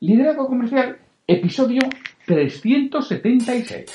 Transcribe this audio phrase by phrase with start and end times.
[0.00, 0.96] Liderazgo Comercial,
[1.26, 1.80] episodio
[2.24, 3.90] 376.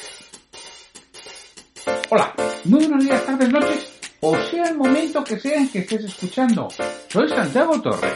[2.10, 2.34] Hola,
[2.66, 6.68] muy buenos días, tardes, noches, o sea el momento que sea en que estés escuchando.
[7.08, 8.10] Soy Santiago Torre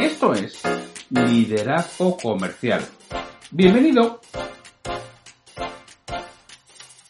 [0.00, 0.62] y esto es
[1.10, 2.84] Liderazgo Comercial.
[3.50, 4.20] Bienvenido.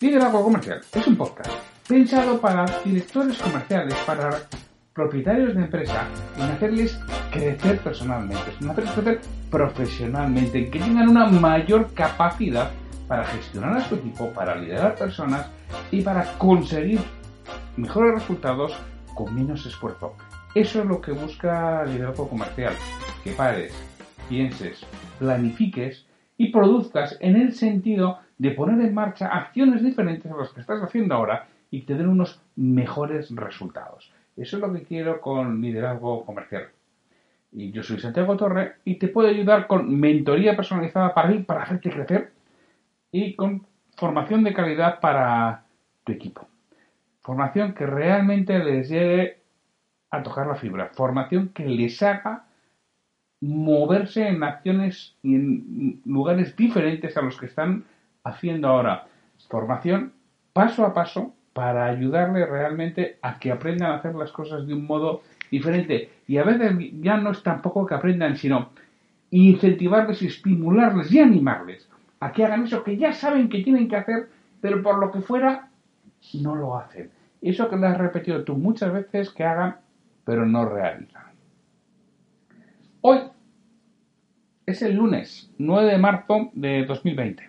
[0.00, 1.52] Liderazgo Comercial es un podcast
[1.86, 4.48] pensado para directores comerciales, para
[4.94, 6.98] propietarios de empresa, en hacerles
[7.30, 9.20] crecer personalmente, en hacerles crecer
[9.52, 12.70] profesionalmente, que tengan una mayor capacidad
[13.06, 15.46] para gestionar a su equipo, para liderar personas
[15.90, 16.98] y para conseguir
[17.76, 18.74] mejores resultados
[19.14, 20.16] con menos esfuerzo.
[20.54, 22.72] Eso es lo que busca liderazgo comercial,
[23.22, 23.74] que pares,
[24.28, 24.86] pienses,
[25.18, 26.06] planifiques
[26.38, 30.82] y produzcas en el sentido de poner en marcha acciones diferentes a las que estás
[30.82, 34.10] haciendo ahora y que te den unos mejores resultados.
[34.34, 36.68] Eso es lo que quiero con liderazgo comercial.
[37.52, 41.62] Y yo soy Santiago Torre y te puedo ayudar con mentoría personalizada para ir para
[41.62, 42.32] hacerte crecer
[43.10, 45.64] y con formación de calidad para
[46.04, 46.48] tu equipo.
[47.20, 49.42] Formación que realmente les llegue
[50.10, 50.90] a tocar la fibra.
[50.94, 52.46] Formación que les haga
[53.40, 57.84] moverse en acciones y en lugares diferentes a los que están
[58.24, 59.06] haciendo ahora.
[59.48, 60.14] Formación
[60.52, 64.86] paso a paso para ayudarle realmente a que aprendan a hacer las cosas de un
[64.86, 66.10] modo diferente.
[66.26, 68.70] Y a veces ya no es tampoco que aprendan, sino
[69.30, 71.88] incentivarles, estimularles y animarles
[72.20, 74.28] a que hagan eso que ya saben que tienen que hacer,
[74.60, 75.68] pero por lo que fuera
[76.40, 77.10] no lo hacen.
[77.40, 79.76] Eso que le has repetido tú muchas veces que hagan,
[80.24, 81.32] pero no realizan.
[83.02, 83.18] Hoy
[84.64, 87.42] es el lunes 9 de marzo de 2020.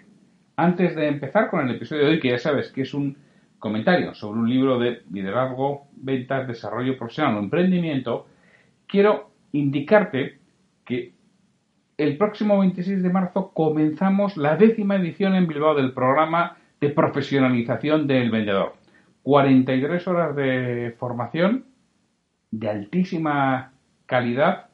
[0.56, 3.16] Antes de empezar con el episodio de hoy, que ya sabes que es un
[3.64, 8.28] comentario sobre un libro de liderazgo, ventas, desarrollo profesional o emprendimiento,
[8.88, 10.38] quiero indicarte
[10.84, 11.14] que
[11.98, 18.06] el próximo 26 de marzo comenzamos la décima edición en Bilbao del programa de profesionalización
[18.06, 18.74] del vendedor.
[19.22, 21.64] 43 horas de formación
[22.52, 23.72] de altísima
[24.06, 24.66] calidad.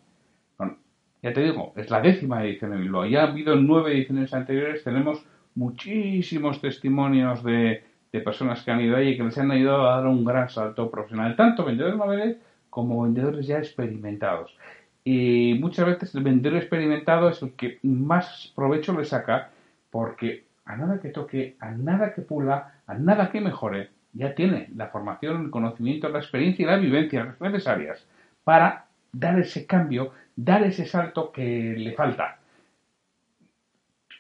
[1.21, 3.06] ya te digo, es la décima edición en Bilbao.
[3.06, 5.23] Ya ha habido nueve ediciones anteriores, tenemos
[5.53, 9.97] muchísimos testimonios de de personas que han ido ahí y que les han ayudado a
[9.97, 12.37] dar un gran salto profesional, tanto vendedores noveles
[12.69, 14.55] como vendedores ya experimentados.
[15.03, 19.49] Y muchas veces el vendedor experimentado es el que más provecho le saca
[19.89, 24.69] porque a nada que toque, a nada que pula, a nada que mejore, ya tiene
[24.75, 28.05] la formación, el conocimiento, la experiencia y la vivencia necesarias
[28.43, 32.39] para dar ese cambio, dar ese salto que le falta.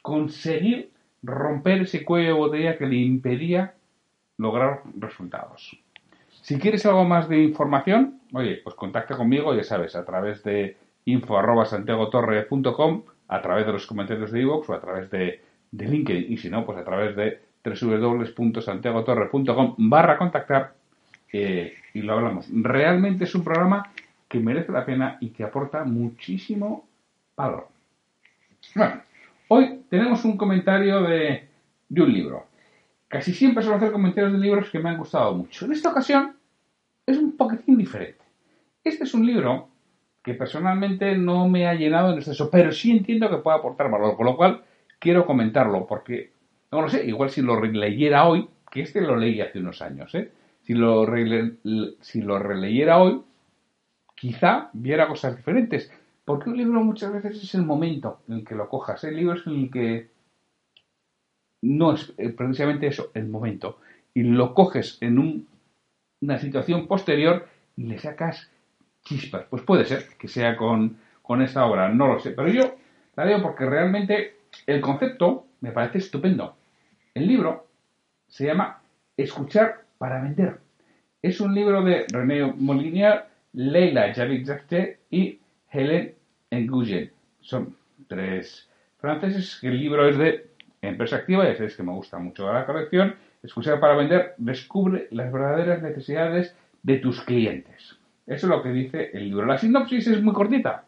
[0.01, 3.73] Conseguir romper ese cuello de botella que le impedía
[4.39, 5.77] lograr resultados.
[6.41, 10.75] Si quieres algo más de información, oye, pues contacta conmigo, ya sabes, a través de
[11.05, 16.49] info.santiagotorre.com, a través de los comentarios de iVoox o a través de, LinkedIn, y si
[16.49, 20.73] no, pues a través de www.santiagotorre.com barra contactar
[21.31, 22.47] eh, y lo hablamos.
[22.51, 23.91] Realmente es un programa
[24.27, 26.87] que merece la pena y que aporta muchísimo
[27.35, 27.67] valor.
[28.73, 29.01] Bueno,
[29.49, 31.47] hoy tenemos un comentario de,
[31.89, 32.48] de un libro.
[33.09, 35.65] Casi siempre suelo hacer comentarios de libros que me han gustado mucho.
[35.65, 36.37] En esta ocasión
[37.07, 38.23] es un poquitín diferente.
[38.83, 39.67] Este es un libro
[40.23, 44.15] que personalmente no me ha llenado en exceso, pero sí entiendo que puede aportar valor,
[44.15, 44.63] con lo cual
[44.99, 46.31] quiero comentarlo, porque,
[46.71, 50.13] no lo sé, igual si lo releyera hoy, que este lo leí hace unos años,
[50.13, 50.31] ¿eh?
[50.61, 51.07] si, lo
[52.01, 53.23] si lo releyera hoy,
[54.15, 55.91] quizá viera cosas diferentes,
[56.25, 59.33] porque un libro muchas veces es el momento en el que lo cojas, el libro
[59.33, 60.09] es en el que
[61.61, 63.79] no es eh, precisamente eso, el momento,
[64.13, 65.47] y lo coges en
[66.21, 68.49] una situación posterior y le sacas
[69.03, 69.45] chispas.
[69.49, 72.75] Pues puede ser que sea con, con esta obra, no lo sé, pero yo
[73.15, 74.35] la leo porque realmente
[74.65, 76.55] el concepto me parece estupendo.
[77.13, 77.67] El libro
[78.27, 78.81] se llama
[79.17, 80.59] Escuchar para vender.
[81.21, 84.49] Es un libro de René Molinier, Leila Javid
[85.09, 85.39] y
[85.69, 86.15] Helen
[86.51, 87.11] Nguyen.
[87.41, 87.75] Son
[88.07, 89.59] tres franceses.
[89.61, 90.48] El libro es de
[90.99, 93.15] Empresa activa, ya sabéis que me gusta mucho la colección.
[93.41, 96.53] Escuchar para vender, descubre las verdaderas necesidades
[96.83, 97.95] de tus clientes.
[98.27, 99.45] Eso es lo que dice el libro.
[99.45, 100.83] La sinopsis es muy cortita.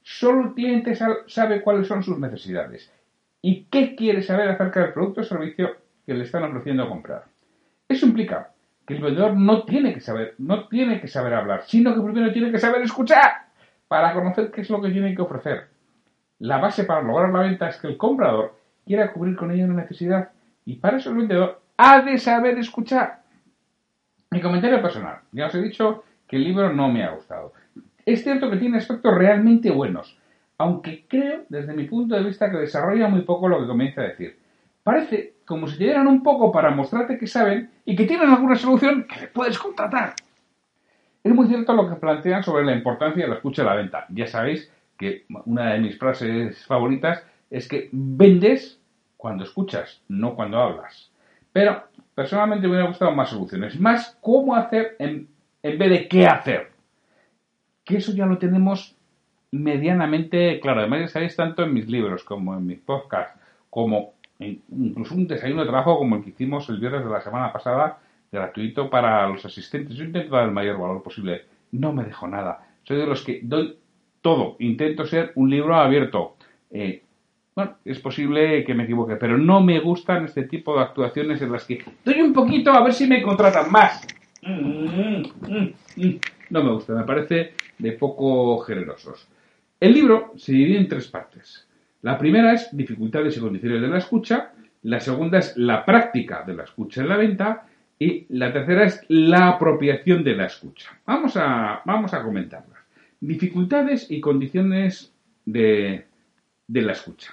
[0.00, 2.92] Solo el cliente sabe cuáles son sus necesidades
[3.42, 5.70] y qué quiere saber acerca del producto o servicio
[6.06, 7.24] que le están ofreciendo comprar.
[7.88, 8.52] Eso implica
[8.86, 12.32] que el vendedor no tiene que saber, no tiene que saber hablar, sino que primero
[12.32, 13.48] tiene que saber escuchar
[13.88, 15.66] para conocer qué es lo que tiene que ofrecer.
[16.38, 18.54] La base para lograr la venta es que el comprador
[18.86, 20.30] quiera cubrir con ella una necesidad
[20.64, 23.22] y para eso el vendedor ha de saber escuchar.
[24.30, 25.18] Mi comentario personal.
[25.32, 27.52] Ya os he dicho que el libro no me ha gustado.
[28.04, 30.18] Es cierto que tiene aspectos realmente buenos,
[30.58, 34.04] aunque creo, desde mi punto de vista, que desarrolla muy poco lo que comienza a
[34.04, 34.38] decir.
[34.82, 38.56] Parece como si te dieran un poco para mostrarte que saben y que tienen alguna
[38.56, 40.14] solución que puedes contratar.
[41.22, 44.06] Es muy cierto lo que plantean sobre la importancia de la escucha de la venta.
[44.10, 48.75] Ya sabéis que una de mis frases favoritas es que vendes
[49.16, 51.10] cuando escuchas, no cuando hablas.
[51.52, 51.84] Pero
[52.14, 55.28] personalmente me hubiera gustado más soluciones, más cómo hacer en,
[55.62, 56.76] en vez de qué hacer
[57.86, 58.94] que eso ya lo tenemos
[59.52, 60.80] medianamente claro.
[60.80, 63.40] Además, ya sabéis tanto en mis libros como en mis podcasts,
[63.70, 67.52] como incluso un desayuno de trabajo como el que hicimos el viernes de la semana
[67.52, 67.98] pasada,
[68.30, 69.96] gratuito para los asistentes.
[69.96, 71.44] Yo intento dar el mayor valor posible.
[71.70, 72.66] No me dejo nada.
[72.82, 73.78] Soy de los que doy
[74.20, 74.56] todo.
[74.58, 76.36] Intento ser un libro abierto.
[76.70, 77.02] Eh,
[77.56, 81.50] bueno, es posible que me equivoque, pero no me gustan este tipo de actuaciones en
[81.50, 84.06] las que doy un poquito a ver si me contratan más.
[84.42, 86.20] Mm, mm, mm,
[86.50, 89.26] no me gusta, me parece de poco generosos.
[89.80, 91.66] El libro se divide en tres partes.
[92.02, 96.54] La primera es dificultades y condiciones de la escucha, la segunda es la práctica de
[96.54, 97.66] la escucha en la venta
[97.98, 100.90] y la tercera es la apropiación de la escucha.
[101.06, 102.80] Vamos a, vamos a comentarlas.
[103.18, 105.14] Dificultades y condiciones
[105.46, 106.04] de,
[106.68, 107.32] de la escucha.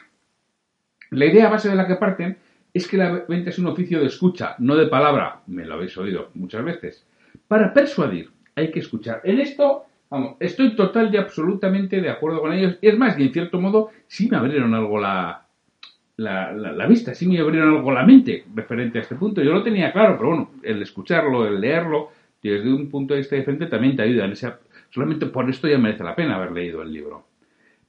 [1.14, 2.38] La idea base de la que parten
[2.74, 5.98] es que la venta es un oficio de escucha, no de palabra, me lo habéis
[5.98, 7.06] oído muchas veces.
[7.48, 9.22] Para persuadir hay que escuchar.
[9.24, 12.78] En esto Vamos, estoy total y absolutamente de acuerdo con ellos.
[12.84, 15.48] Es más, y en cierto modo, sí me abrieron algo la,
[16.18, 19.42] la, vista, sí me abrieron algo la mente referente a este punto.
[19.42, 22.12] Yo lo tenía claro, pero bueno, el escucharlo, el leerlo,
[22.44, 24.26] desde un punto de vista diferente también te ayuda.
[24.26, 24.36] En
[24.92, 27.26] solamente por esto ya merece la pena haber leído el libro.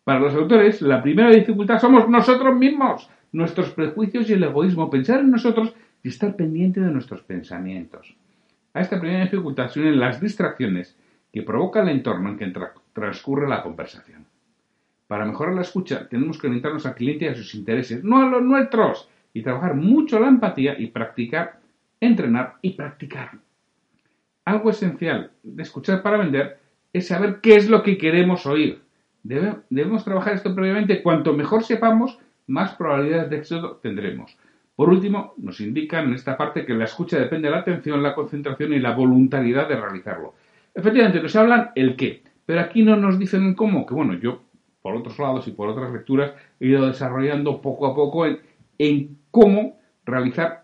[0.04, 5.20] Para los autores, la primera dificultad somos nosotros mismos, nuestros prejuicios y el egoísmo, pensar
[5.20, 8.14] en nosotros y estar pendiente de nuestros pensamientos.
[8.74, 10.96] A esta primera dificultad se unen las distracciones
[11.32, 12.52] que provoca el entorno en que
[12.92, 14.26] transcurre la conversación.
[15.06, 18.28] Para mejorar la escucha tenemos que orientarnos al cliente y a sus intereses, no a
[18.28, 21.60] los nuestros, y trabajar mucho la empatía y practicar,
[21.98, 23.30] entrenar y practicar.
[24.44, 26.58] Algo esencial de escuchar para vender
[26.92, 28.83] es saber qué es lo que queremos oír.
[29.24, 31.02] Debemos trabajar esto previamente.
[31.02, 34.36] Cuanto mejor sepamos, más probabilidades de éxito tendremos.
[34.76, 38.14] Por último, nos indican en esta parte que la escucha depende de la atención, la
[38.14, 40.34] concentración y la voluntariedad de realizarlo.
[40.74, 44.42] Efectivamente, nos hablan el qué, pero aquí no nos dicen cómo, que bueno, yo
[44.82, 49.78] por otros lados y por otras lecturas he ido desarrollando poco a poco en, cómo
[50.04, 50.62] realizar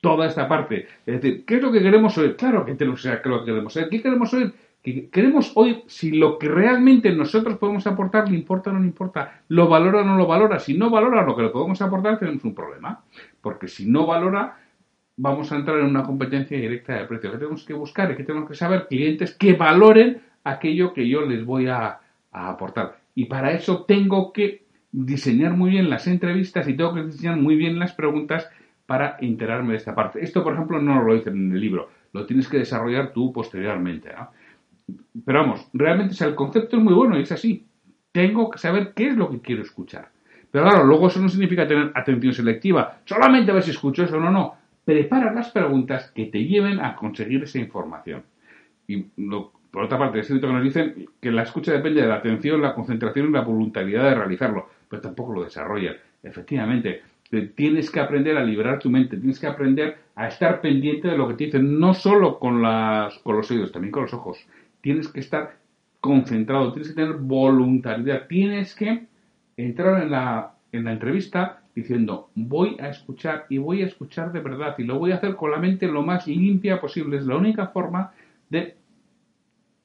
[0.00, 0.86] toda esta parte.
[1.04, 2.36] Es decir, ¿qué es lo que queremos oír?
[2.36, 3.88] Claro que tenemos que es lo que queremos oír.
[3.88, 4.52] ¿Qué queremos oír?
[4.84, 8.86] Que queremos oír si lo que realmente nosotros podemos aportar le importa o no le
[8.86, 10.60] importa, lo valora o no lo valora.
[10.60, 13.02] Si no valora lo que le podemos aportar, tenemos un problema.
[13.40, 14.58] Porque si no valora,
[15.16, 17.32] vamos a entrar en una competencia directa de precio.
[17.32, 18.12] ¿Qué tenemos que buscar?
[18.12, 22.00] Y que tenemos que saber clientes que valoren aquello que yo les voy a,
[22.30, 22.98] aportar.
[23.14, 27.54] Y para eso tengo que diseñar muy bien las entrevistas y tengo que diseñar muy
[27.54, 28.50] bien las preguntas
[28.86, 30.22] para enterarme de esta parte.
[30.22, 34.10] Esto, por ejemplo, no lo dicen en el libro, lo tienes que desarrollar tú posteriormente.
[35.24, 37.66] Pero vamos, realmente el concepto es muy bueno y es así.
[38.12, 40.08] Tengo que saber qué es lo que quiero escuchar.
[40.50, 43.00] Pero claro, luego eso no significa tener atención selectiva.
[43.04, 46.94] Solamente a ver si escucho eso, no, no prepara las preguntas que te lleven a
[46.94, 48.22] conseguir esa información.
[48.86, 49.02] Y
[49.70, 52.62] por otra parte, es cierto que nos dicen que la escucha depende de la atención,
[52.62, 55.96] la concentración y la voluntariedad de realizarlo, pero tampoco lo desarrollan.
[56.22, 57.02] Efectivamente,
[57.54, 61.26] tienes que aprender a liberar tu mente, tienes que aprender a estar pendiente de lo
[61.26, 64.46] que te dicen, no solo con, las, con los oídos, también con los ojos.
[64.84, 65.56] Tienes que estar
[65.98, 69.06] concentrado, tienes que tener voluntariedad, tienes que
[69.56, 74.40] entrar en la, en la entrevista diciendo voy a escuchar y voy a escuchar de
[74.40, 77.16] verdad y lo voy a hacer con la mente lo más limpia posible.
[77.16, 78.12] Es la única forma
[78.50, 78.76] de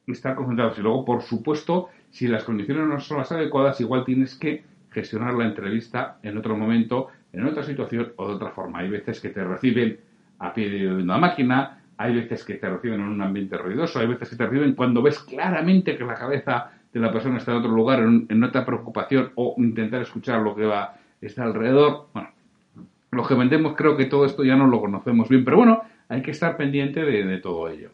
[0.05, 0.77] estar concentrados.
[0.77, 5.33] Y luego, por supuesto, si las condiciones no son las adecuadas, igual tienes que gestionar
[5.35, 8.79] la entrevista en otro momento, en otra situación o de otra forma.
[8.79, 9.97] Hay veces que te reciben
[10.39, 14.07] a pie de una máquina, hay veces que te reciben en un ambiente ruidoso, hay
[14.07, 17.57] veces que te reciben cuando ves claramente que la cabeza de la persona está en
[17.57, 22.07] otro lugar, en, otra preocupación o intentar escuchar lo que va está alrededor.
[22.13, 22.29] Bueno,
[23.11, 26.21] los que vendemos creo que todo esto ya no lo conocemos bien, pero bueno, hay
[26.21, 27.89] que estar pendiente de, todo ello.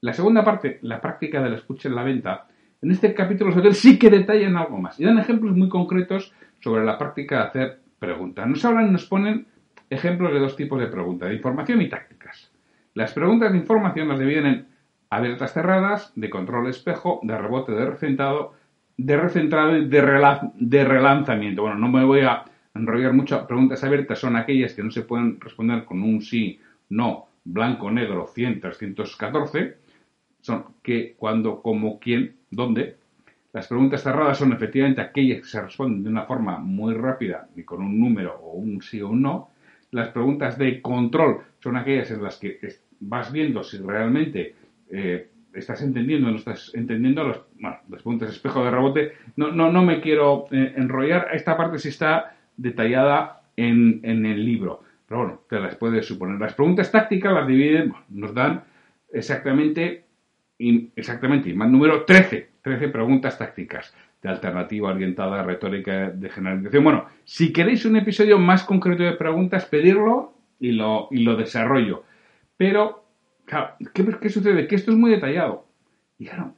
[0.00, 2.46] La segunda parte, la práctica de la escucha en la venta,
[2.80, 6.86] En este capítulo autores sí que detallan algo más y dan ejemplos muy concretos sobre
[6.86, 8.46] la práctica de hacer preguntas.
[8.48, 9.46] Nos hablan, nos ponen
[9.90, 12.47] ejemplos de dos tipos de preguntas, de información y tácticas.
[12.98, 14.66] Las preguntas de información las dividen en
[15.08, 18.54] abiertas cerradas, de control espejo, de rebote de recentrado,
[18.96, 21.62] de recentrado y de, relanzamiento.
[21.62, 22.42] Bueno, no me voy a
[22.74, 23.46] enrollar mucho.
[23.46, 28.26] Preguntas abiertas son aquellas que no se pueden responder con un sí, no, blanco, negro,
[28.26, 29.76] 100, 314.
[30.40, 32.96] Son que, cuando, como, quién, dónde.
[33.52, 37.62] Las preguntas cerradas son efectivamente aquellas que se responden de una forma muy rápida y
[37.62, 39.50] con un número o un sí o un no.
[39.92, 42.58] Las preguntas de control son aquellas en las que
[43.00, 44.54] vas viendo si realmente
[44.90, 49.12] eh, estás entendiendo o no estás entendiendo los, bueno, las preguntas espejo de rebote.
[49.36, 51.28] No, no, no me quiero eh, enrollar.
[51.32, 54.82] Esta parte sí está detallada en, en, el libro.
[55.06, 56.38] Pero bueno, te las puedes suponer.
[56.38, 58.64] Las preguntas tácticas las dividen, nos dan
[59.12, 60.04] exactamente,
[60.58, 66.84] exactamente, más número 13, 13 preguntas tácticas de alternativa orientada, retórica, de generalización.
[66.84, 72.04] Bueno, si queréis un episodio más concreto de preguntas, pedirlo y lo, y lo desarrollo.
[72.58, 73.04] Pero,
[73.46, 74.66] claro, ¿qué, sucede?
[74.66, 75.64] Que esto es muy detallado.
[76.18, 76.52] Y claro,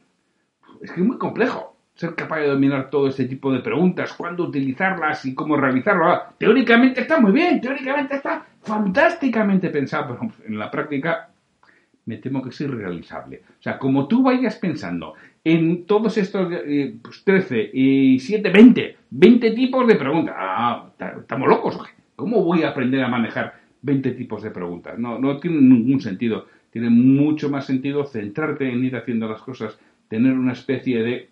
[0.80, 4.44] es que es muy complejo ser capaz de dominar todo este tipo de preguntas, cuándo
[4.44, 6.06] utilizarlas y cómo realizarlo.
[6.06, 11.28] Ah, teóricamente está muy bien, teóricamente está fantásticamente pensado, pero en la práctica
[12.06, 13.42] me temo que es irrealizable.
[13.60, 15.14] O sea, como tú vayas pensando
[15.44, 20.34] en todos estos eh, pues 13 y 7, 20, 20 tipos de preguntas.
[20.38, 21.78] Ah, estamos locos.
[22.16, 24.98] ¿Cómo voy a aprender a manejar 20 tipos de preguntas?
[24.98, 26.46] No, no tiene ningún sentido.
[26.70, 31.28] Tiene mucho más sentido centrarte en ir haciendo las cosas, tener una especie de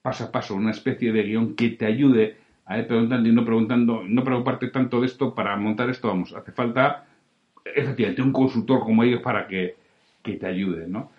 [0.00, 3.44] paso a paso, una especie de guion que te ayude a ir preguntando y no
[3.44, 7.06] preguntando, no preocuparte tanto de esto para montar esto, vamos, hace falta
[7.64, 9.76] efectivamente un consultor como ellos para que,
[10.22, 11.10] que te ayude, ¿no?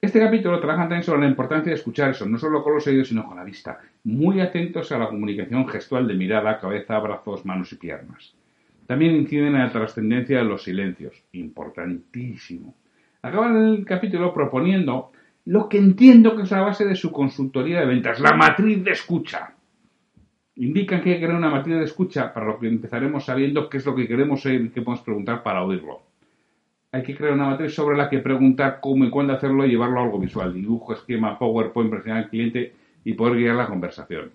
[0.00, 3.08] Este capítulo trabaja también sobre la importancia de escuchar eso, no solo con los oídos,
[3.08, 3.78] sino con la vista.
[4.02, 8.34] Muy atentos a la comunicación gestual de mirada, cabeza, brazos, manos y piernas.
[8.92, 12.74] También inciden en la trascendencia de los silencios, importantísimo.
[13.22, 15.12] Acaban el capítulo proponiendo
[15.46, 18.90] lo que entiendo que es la base de su consultoría de ventas, la matriz de
[18.90, 19.54] escucha.
[20.56, 23.78] Indican que hay que crear una matriz de escucha para lo que empezaremos sabiendo qué
[23.78, 26.02] es lo que queremos y qué podemos preguntar para oírlo.
[26.92, 30.00] Hay que crear una matriz sobre la que preguntar cómo y cuándo hacerlo y llevarlo
[30.00, 30.52] a algo visual.
[30.52, 34.32] Dibujo, esquema, PowerPoint, presionar al cliente y poder guiar la conversación.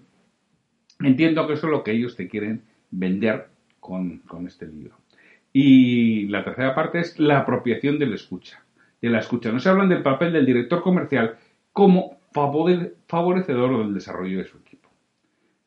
[1.00, 3.56] Entiendo que eso es lo que ellos te quieren vender
[3.88, 4.98] con, este libro.
[5.54, 8.64] Y la tercera parte es la apropiación de la escucha
[9.02, 9.52] de la escucha.
[9.52, 11.38] Nos hablan del papel del director comercial
[11.72, 14.90] como favorecedor del desarrollo de su equipo.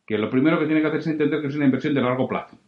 [0.07, 2.29] Que lo primero que tiene que hacer es entender que es una inversión de largo
[2.29, 2.59] plazo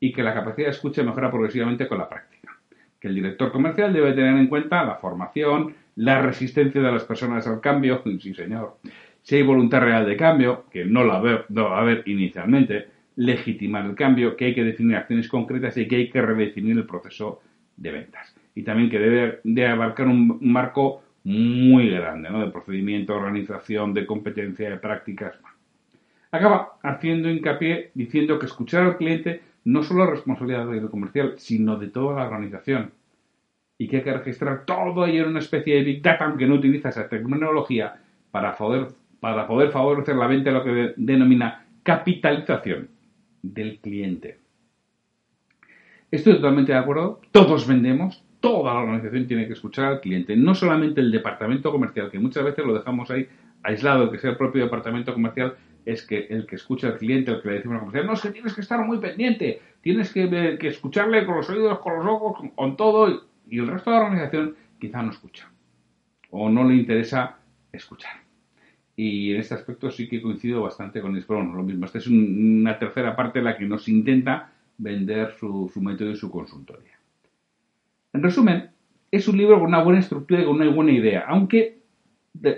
[0.00, 2.56] y que la capacidad de escucha mejora progresivamente con la práctica.
[3.00, 7.46] Que el director comercial debe tener en cuenta la formación, la resistencia de las personas
[7.46, 8.78] al cambio, sí señor,
[9.22, 13.94] si hay voluntad real de cambio, que no la va a haber inicialmente, legitimar el
[13.94, 17.40] cambio, que hay que definir acciones concretas y que hay que redefinir el proceso
[17.76, 22.44] de ventas y también que debe de abarcar un, marco muy grande, ¿no?
[22.44, 25.34] De procedimiento, organización, de competencia, de prácticas.
[26.30, 31.76] Acaba haciendo hincapié diciendo que escuchar al cliente no solo es responsabilidad del comercial, sino
[31.76, 32.92] de toda la organización.
[33.78, 36.54] Y que hay que registrar todo ahí en una especie de Big Data, aunque no
[36.54, 37.94] utiliza esa terminología,
[38.30, 38.88] para poder,
[39.20, 42.88] para poder favorecer la venta de lo que denomina capitalización
[43.52, 44.38] del cliente.
[46.10, 47.20] Estoy totalmente de acuerdo.
[47.30, 52.10] Todos vendemos, toda la organización tiene que escuchar al cliente, no solamente el departamento comercial,
[52.10, 53.28] que muchas veces lo dejamos ahí
[53.62, 57.42] aislado, que sea el propio departamento comercial, es que el que escucha al cliente, el
[57.42, 60.58] que le decimos al comercial, no, es que tienes que estar muy pendiente, tienes que,
[60.62, 64.56] escucharle con los oídos, con los ojos, con, todo, y, el resto de la organización
[64.78, 65.50] quizá no escucha,
[66.30, 67.38] o no le interesa
[67.72, 68.23] escuchar.
[68.96, 71.86] Y en este aspecto sí que coincido bastante con el lo mismo.
[71.86, 76.30] Esta es una tercera parte en la que nos intenta vender su método y su
[76.30, 76.92] consultoría.
[78.12, 78.70] En resumen,
[79.10, 81.78] es un libro con una buena estructura y con una buena idea, aunque,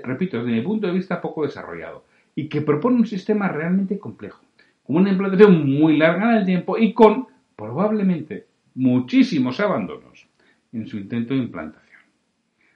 [0.04, 4.42] repito, desde mi punto de vista poco desarrollado, y que propone un sistema realmente complejo,
[4.82, 7.26] con una implantación muy larga en el tiempo y con,
[7.56, 10.26] probablemente, muchísimos abandonos
[10.72, 12.00] en su intento de implantación.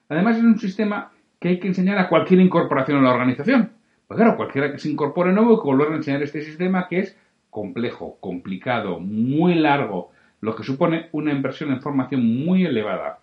[0.09, 3.73] Además, es un sistema que hay que enseñar a cualquier incorporación a la organización.
[4.07, 7.19] Pues claro, cualquiera que se incorpore nuevo, que volver a enseñar este sistema que es
[7.49, 13.21] complejo, complicado, muy largo, lo que supone una inversión en formación muy elevada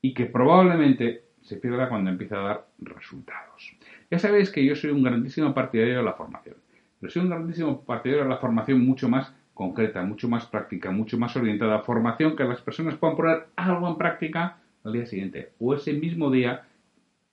[0.00, 3.76] y que probablemente se pierda cuando empieza a dar resultados.
[4.10, 6.56] Ya sabéis que yo soy un grandísimo partidario de la formación,
[7.00, 11.18] pero soy un grandísimo partidario de la formación mucho más concreta, mucho más práctica, mucho
[11.18, 15.52] más orientada a formación que las personas puedan poner algo en práctica al día siguiente
[15.58, 16.64] o ese mismo día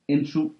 [0.07, 0.55] en su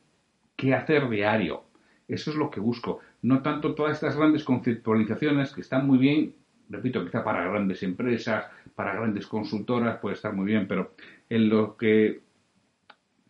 [0.56, 1.64] quehacer diario.
[2.08, 3.00] Eso es lo que busco.
[3.22, 6.34] No tanto todas estas grandes conceptualizaciones que están muy bien,
[6.70, 10.94] repito, quizá para grandes empresas, para grandes consultoras puede estar muy bien, pero
[11.30, 12.22] en lo que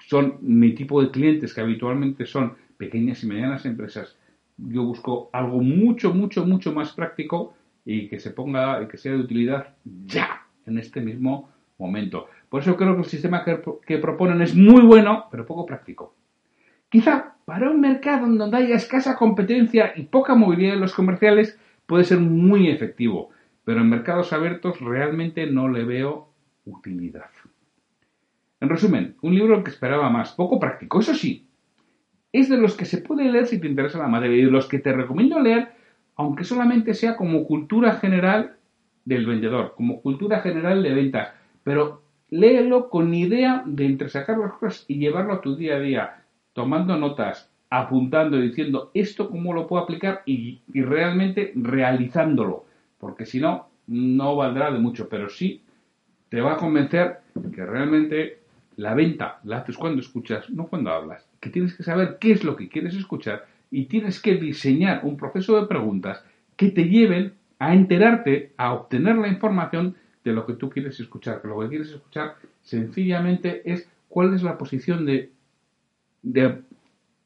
[0.07, 4.17] son mi tipo de clientes, que habitualmente son pequeñas y medianas empresas,
[4.57, 7.55] yo busco algo mucho, mucho, mucho más práctico
[7.85, 12.27] y que se ponga y que sea de utilidad ya, en este mismo momento.
[12.55, 16.15] Por eso creo que el sistema que, proponen es muy bueno, pero poco práctico.
[16.87, 21.59] Quizá para un mercado en donde haya escasa competencia y poca movilidad en los comerciales
[21.85, 23.31] puede ser muy efectivo,
[23.65, 26.29] pero en mercados abiertos realmente no le veo
[26.63, 27.29] utilidad.
[28.61, 31.49] En resumen, un libro que esperaba más, poco práctico, eso sí,
[32.31, 34.69] es de los que se puede leer si te interesa la materia y de los
[34.69, 35.73] que te recomiendo leer,
[36.15, 38.55] aunque solamente sea como cultura general
[39.03, 42.04] del vendedor, como cultura general de ventas, pero
[42.39, 46.23] léelo con idea de entresacar las cosas y llevarlo a tu día a día,
[46.53, 52.65] tomando notas, apuntando diciendo esto cómo lo puedo aplicar y, y realmente realizándolo,
[52.99, 55.61] porque si no, no valdrá de mucho, pero sí
[56.29, 57.19] te va a convencer
[57.53, 58.39] que realmente
[58.75, 61.25] la venta la haces cuando escuchas, no cuando hablas.
[61.39, 65.15] Que tienes que saber qué es lo que quieres escuchar y tienes que diseñar un
[65.15, 66.23] proceso de preguntas
[66.57, 71.41] que te lleven a enterarte, a obtener la información de lo que tú quieres escuchar.
[71.41, 75.31] Que lo que quieres escuchar sencillamente es cuál es la posición de,
[76.23, 76.61] de,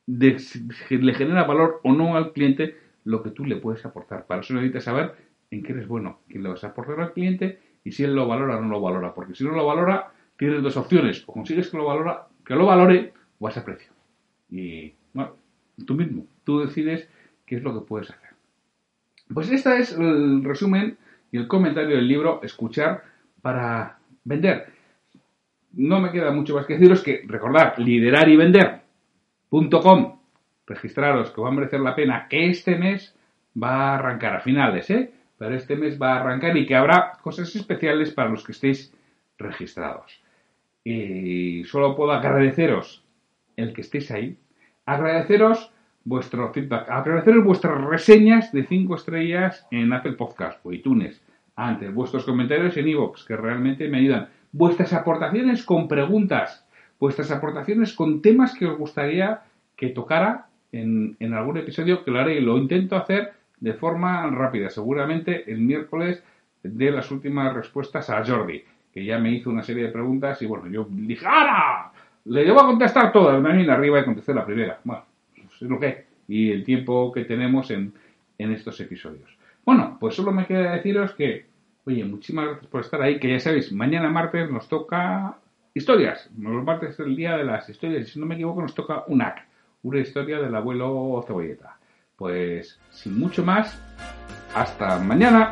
[0.05, 2.75] de si le genera valor o no al cliente
[3.05, 4.27] lo que tú le puedes aportar.
[4.27, 5.15] Para eso necesitas saber
[5.49, 8.27] en qué eres bueno, qué le vas a aportar al cliente y si él lo
[8.27, 9.13] valora o no lo valora.
[9.13, 11.23] Porque si no lo valora, tienes dos opciones.
[11.25, 13.93] O consigues que lo, valora, que lo valore o a ese precio.
[14.51, 15.37] Y bueno,
[15.87, 17.07] tú mismo, tú decides
[17.45, 18.29] qué es lo que puedes hacer.
[19.33, 20.97] Pues este es el resumen
[21.31, 23.03] y el comentario del libro Escuchar
[23.41, 24.67] para vender.
[25.74, 30.19] No me queda mucho más que deciros que recordad, liderar y vender.com,
[30.65, 33.15] registraros que va a merecer la pena, este mes
[33.62, 35.12] va a arrancar a finales, ¿eh?
[35.38, 38.93] Pero este mes va a arrancar y que habrá cosas especiales para los que estéis
[39.38, 40.21] registrados.
[40.84, 43.03] Y solo puedo agradeceros
[43.56, 44.38] el que estéis ahí,
[44.86, 45.71] agradeceros
[46.03, 51.21] vuestro feedback, agradeceros vuestras reseñas de 5 estrellas en Apple Podcast o iTunes,
[51.67, 56.65] antes vuestros comentarios en iVoox, que realmente me ayudan, vuestras aportaciones con preguntas,
[57.00, 59.41] vuestras aportaciones con temas que os gustaría
[59.76, 64.30] que tocara en, en algún episodio, que lo haré y lo intento hacer de forma
[64.30, 66.24] rápida, seguramente el miércoles
[66.63, 70.45] de las últimas respuestas a Jordi que ya me hizo una serie de preguntas y
[70.45, 71.91] bueno, yo dije, ¡Ara!
[72.26, 74.80] Le llevo a contestar todas, me vine arriba y contesté la primera.
[74.84, 77.93] Bueno, pues es lo que Y el tiempo que tenemos en,
[78.38, 79.38] en estos episodios.
[79.65, 81.45] Bueno, pues solo me queda deciros que,
[81.89, 85.38] oye, muchísimas gracias por estar ahí, que ya sabéis, mañana martes nos toca
[85.73, 86.30] historias.
[86.38, 89.04] Los martes es el día de las historias, y si no me equivoco nos toca
[89.08, 89.23] un
[89.82, 91.78] una historia del abuelo Cebolleta.
[92.15, 93.82] Pues, sin mucho más,
[94.54, 95.52] hasta mañana.